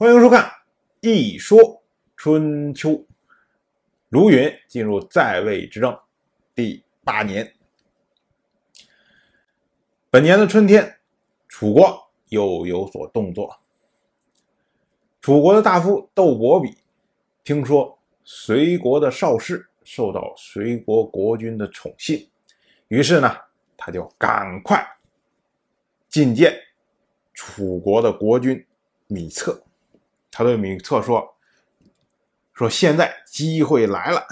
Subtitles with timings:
[0.00, 0.44] 欢迎收看
[1.00, 1.82] 《一说
[2.14, 2.90] 春秋》。
[4.10, 5.98] 卢云进入在位执政
[6.54, 7.52] 第八年，
[10.08, 11.00] 本年的春天，
[11.48, 13.58] 楚国又有所动作。
[15.20, 16.78] 楚国的大夫窦伯比
[17.42, 22.30] 听说随国的少师受到随国国君的宠信，
[22.86, 23.36] 于是呢，
[23.76, 24.80] 他就赶快
[26.08, 26.56] 觐见
[27.34, 28.64] 楚国的国君
[29.08, 29.60] 米策。
[30.30, 31.36] 他对米策说
[32.54, 34.26] ：“说现在机会来了，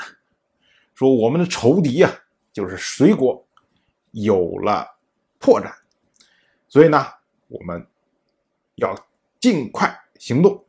[0.94, 2.20] 说我们的仇敌呀，
[2.52, 3.46] 就是隋国，
[4.12, 4.98] 有了
[5.38, 5.72] 破绽，
[6.68, 7.06] 所以呢，
[7.48, 7.86] 我们
[8.76, 8.94] 要
[9.40, 10.64] 尽快行动，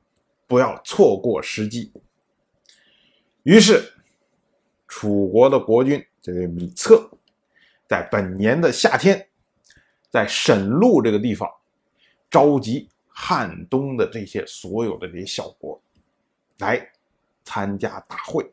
[0.47, 1.91] 不要错过时机。”
[3.43, 3.93] 于是，
[4.87, 7.09] 楚国的国君这位米策，
[7.87, 9.29] 在本年的夏天，
[10.09, 11.49] 在沈路这个地方
[12.29, 12.89] 召集。
[13.19, 15.81] 汉东的这些所有的这些小国
[16.59, 16.87] 来
[17.43, 18.47] 参加大会，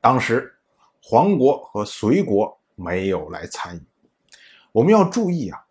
[0.00, 0.54] 当时
[1.02, 3.82] 黄国和隋国没有来参与。
[4.70, 5.66] 我们要注意啊，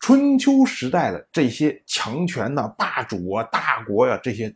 [0.00, 4.52] 春秋时代的这些强权呐、霸主啊、大国呀，这些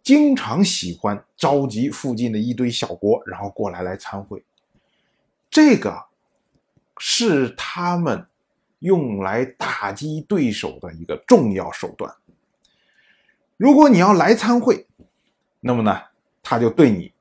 [0.00, 4.44] 经常喜欢召集附近的一堆小国，然后过来来参会。
[5.50, 6.04] 这个
[6.98, 8.28] 是他们。
[8.82, 12.12] 用来打击对手的一个重要手段。
[13.56, 14.86] 如果你要来参会，
[15.60, 16.00] 那么呢，
[16.42, 17.12] 他就对你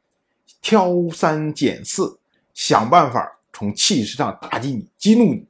[0.61, 2.19] 挑三拣四，
[2.53, 5.45] 想办法从气势上打击你、激怒你。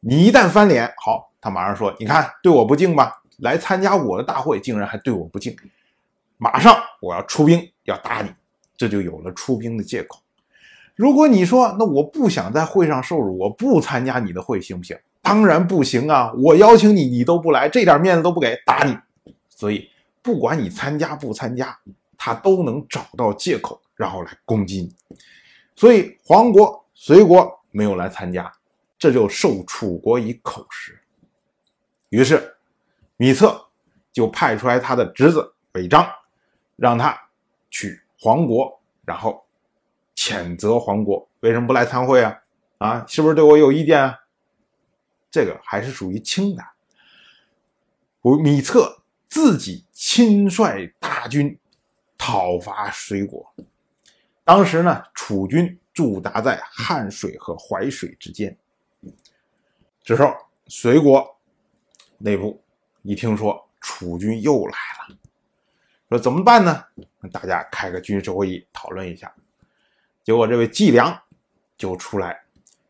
[0.00, 3.20] 你一旦翻脸，好，他马上说：“你看，对我不敬吧？
[3.38, 5.56] 来参加我的大会，竟然还对我不敬，
[6.38, 8.32] 马上我要出兵要打你。”
[8.76, 10.20] 这就有了出兵的借口。
[10.94, 16.32] 如果你说：“那我不想在会上受辱，我不参加你的会，行不行？”当然不行啊！
[16.36, 18.96] 我邀请你，你都不来，这点面子都不给，打你。
[19.48, 19.90] 所以
[20.22, 21.76] 不管你参加不参加，
[22.16, 24.94] 他都能找到借口，然后来攻击你。
[25.74, 28.52] 所以黄国、隋国没有来参加，
[28.96, 30.96] 这就受楚国以口实。
[32.10, 32.54] 于是
[33.16, 33.60] 米策
[34.12, 36.06] 就派出来他的侄子韦章，
[36.76, 37.18] 让他
[37.68, 39.44] 去黄国，然后
[40.14, 42.38] 谴责黄国为什么不来参会啊？
[42.78, 44.20] 啊，是不是对我有意见啊？
[45.36, 46.64] 这个还是属于轻的。
[48.22, 51.58] 我米策自己亲率大军
[52.16, 53.54] 讨伐隋国，
[54.44, 58.56] 当时呢，楚军驻扎在汉水和淮水之间。
[60.02, 60.34] 这时候，
[60.68, 61.38] 隋国
[62.16, 62.58] 内部
[63.02, 64.78] 一听说楚军又来
[65.10, 65.16] 了，
[66.08, 66.82] 说怎么办呢？
[67.30, 69.30] 大家开个军事会议讨论一下。
[70.24, 71.14] 结果，这位季梁
[71.76, 72.42] 就出来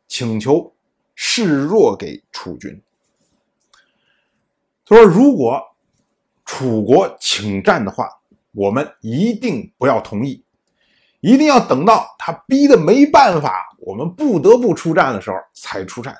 [0.06, 0.72] 请求。
[1.16, 2.80] 示弱给楚军。
[4.84, 5.60] 他说：“如果
[6.44, 8.08] 楚国请战的话，
[8.52, 10.44] 我们一定不要同意，
[11.20, 16.16] 一定要等到他逼得没办法，我们不得不出战的时候才出战。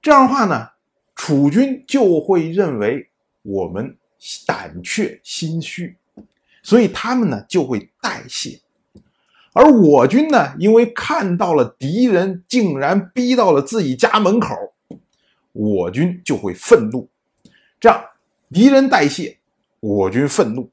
[0.00, 0.68] 这样的话呢，
[1.16, 3.10] 楚军就会认为
[3.42, 3.96] 我们
[4.46, 5.96] 胆怯心虚，
[6.62, 8.60] 所以他们呢就会代谢。”
[9.58, 14.54] 而我军呢，因为看到了敌人竟然逼到了自己家门口，
[15.52, 17.08] 我军就会愤怒。
[17.80, 18.04] 这样，
[18.50, 19.38] 敌人代谢，
[19.80, 20.70] 我军愤怒，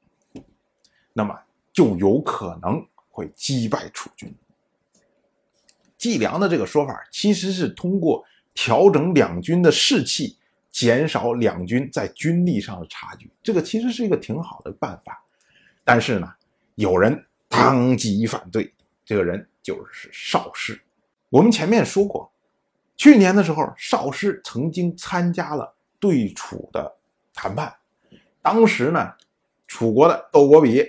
[1.14, 1.34] 那么
[1.72, 4.30] 就有可能会击败楚军。
[5.96, 8.22] 计量的这个说法，其实是通过
[8.52, 10.36] 调整两军的士气，
[10.70, 13.30] 减少两军在军力上的差距。
[13.42, 15.24] 这个其实是一个挺好的办法。
[15.82, 16.30] 但是呢，
[16.74, 17.24] 有人。
[17.46, 18.73] 当即反对，
[19.04, 20.80] 这个人就是邵师。
[21.28, 22.30] 我们前面说过，
[22.96, 26.90] 去年的时候，邵师曾经参加了对楚的
[27.32, 27.74] 谈判。
[28.40, 29.12] 当时呢，
[29.66, 30.84] 楚国的窦伯比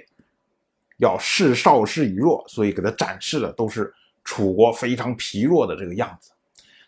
[0.97, 3.93] 要视邵师以弱，所以给他展示的都是
[4.23, 6.31] 楚国非常疲弱的这个样子。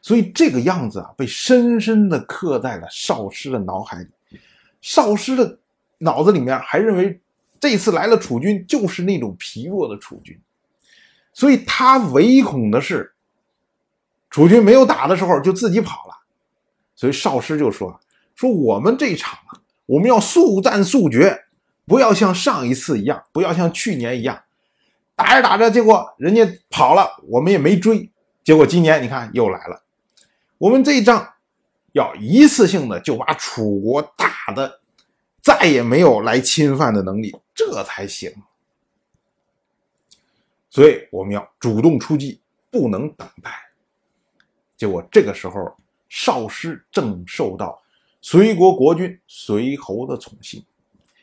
[0.02, 4.40] 所以这个样子啊，被深深的刻在了邵师的脑海里。
[4.82, 5.60] 邵师的
[5.98, 7.20] 脑子里面还认为。
[7.60, 10.40] 这次来了楚军，就是那种疲弱的楚军，
[11.38, 13.14] 所以他唯恐的是
[14.32, 16.16] 楚军没有打的时候就自己跑了，
[16.96, 18.00] 所以少师就说
[18.34, 21.46] ：“说我们这场啊，我们要速战速决，
[21.86, 24.42] 不要像上一次一样，不要像去年一样，
[25.16, 28.12] 打着打着，结果人家跑了，我们也没追，
[28.44, 29.84] 结果今年你看又来了，
[30.58, 31.36] 我们这一仗
[31.92, 34.80] 要一次性的就把楚国打的。”
[35.40, 38.30] 再也没有来侵犯的能力，这才行。
[40.78, 42.40] 所以我们要主动出击，
[42.70, 43.52] 不能等待。
[44.76, 45.76] 结果这个时候，
[46.08, 47.82] 少师正受到
[48.22, 50.64] 隋国国君隋侯的宠幸，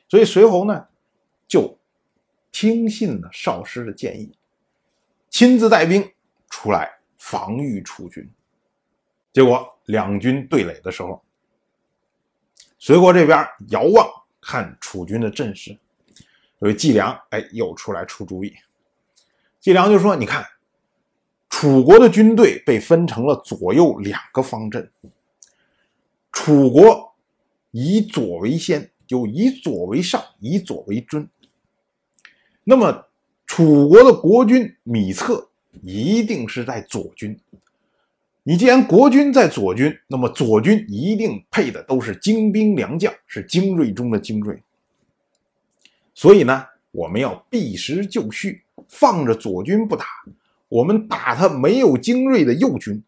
[0.08, 0.84] 所以随侯呢
[1.46, 1.78] 就
[2.50, 4.36] 听信了少师的建议，
[5.30, 6.12] 亲自带兵
[6.50, 8.28] 出来防御楚军。
[9.32, 11.24] 结果两军对垒的时候，
[12.80, 14.04] 随国这边遥望
[14.40, 15.78] 看楚军的阵势，
[16.58, 18.52] 所以季良哎又出来出主意。
[19.64, 20.46] 季良就说：“你看，
[21.48, 24.90] 楚国的军队被分成了左右两个方阵，
[26.30, 27.14] 楚国
[27.70, 31.26] 以左为先，就以左为上，以左为尊。
[32.64, 33.06] 那么
[33.46, 35.48] 楚国的国君米策
[35.80, 37.40] 一定是在左军。”
[38.44, 44.62] 你既然国君在左军，那么左军一定配的都是精兵良将，是精锐中的精锐。
[46.14, 48.62] 所以呢，我们要避实就虚，
[48.94, 50.06] 放着左军不打，
[50.68, 53.02] 我们打他没有精锐的右军。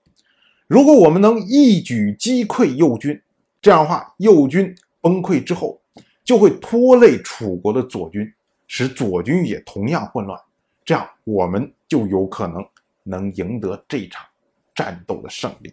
[0.66, 3.22] 如果我们能一举击溃右军，
[3.62, 5.80] 这样的话，右军崩溃之后，
[6.24, 8.30] 就会拖累楚国的左军，
[8.66, 10.38] 使左军也同样混乱。
[10.84, 12.66] 这样，我们就有可能
[13.02, 14.26] 能赢得这场。
[14.74, 15.72] 战斗的胜利，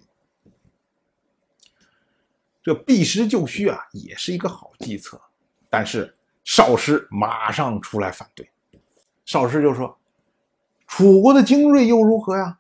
[2.64, 5.20] 这避实就虚啊，也是一个好计策。
[5.70, 6.16] 但是
[6.46, 8.50] 少师马上出来反对，
[9.26, 10.00] 少师就说
[10.88, 12.58] ：“楚国的精锐又如何呀？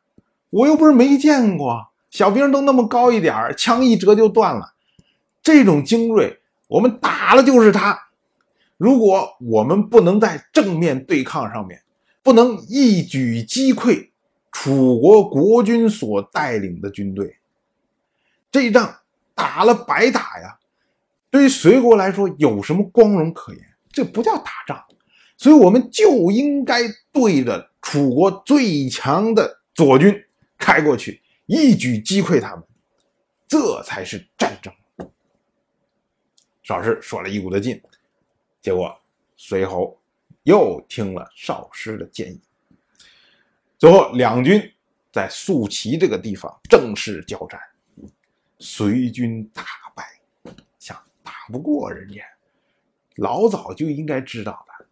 [0.50, 4.74] 我又不是没见过，小兵都那么高一点枪一折就断了。
[5.42, 8.00] 这种精锐，我们打了就是他。
[8.78, 11.82] 如果我们不能在正面对抗上面，
[12.22, 14.10] 不能一举击溃。”
[14.56, 17.38] 楚国国君所带领的军队，
[18.52, 18.98] 这一仗
[19.34, 20.60] 打了白打呀！
[21.32, 23.62] 对于隋国来说，有什么光荣可言？
[23.92, 24.80] 这不叫打仗，
[25.38, 26.82] 所以我们就应该
[27.12, 30.26] 对着楚国最强的左军
[30.58, 32.64] 开过去，一举击溃他们，
[33.48, 34.74] 这才是战争。
[36.64, 37.80] 少师说了一股的劲，
[38.62, 38.98] 结果
[39.36, 40.02] 随侯
[40.44, 42.42] 又听了少师的建议。
[43.78, 44.74] 最后，两军
[45.12, 47.60] 在宿齐这个地方正式交战，
[48.60, 49.64] 隋军大
[49.94, 50.20] 败，
[50.80, 52.24] 想打不过人家，
[53.18, 54.86] 老早就应该知道的。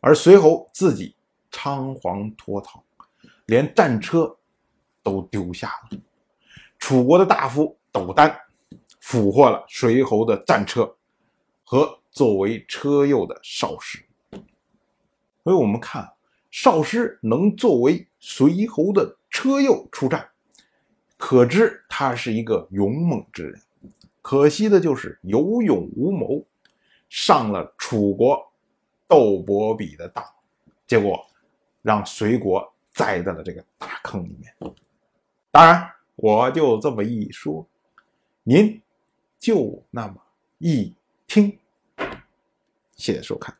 [0.00, 1.14] 而随侯自己
[1.50, 2.82] 仓皇脱逃，
[3.46, 4.36] 连战车
[5.02, 5.98] 都丢下了。
[6.78, 8.34] 楚国的大夫斗丹
[9.00, 10.96] 俘获了随侯的战车
[11.64, 14.04] 和作为车右的少师。
[15.42, 16.10] 所以我们看。
[16.52, 20.28] 少师能作为随侯的车右出战，
[21.16, 23.62] 可知他是一个勇猛之人。
[24.20, 26.44] 可惜的就是有勇无谋，
[27.08, 28.52] 上了楚国
[29.06, 30.24] 窦伯比的当，
[30.88, 31.24] 结果
[31.82, 34.54] 让隋国栽在了这个大坑里面。
[35.50, 37.66] 当然，我就这么一说，
[38.42, 38.80] 您
[39.38, 40.14] 就那么
[40.58, 40.94] 一
[41.26, 41.58] 听。
[42.96, 43.59] 谢谢收看。